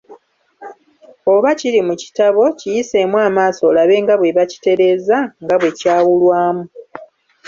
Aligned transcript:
Oba 1.33 1.49
kiri 1.59 1.79
mu 1.87 1.95
kitabo, 2.01 2.41
kiyiseemu 2.59 3.17
amaaso, 3.27 3.61
olabe 3.71 3.95
nga 4.03 4.15
bwe 4.19 4.35
bakitereezezza 4.37 5.17
nga 5.43 5.55
bwe 5.59 5.71
kyawulwamu. 5.79 6.65